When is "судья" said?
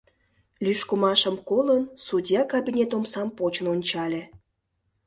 2.05-2.41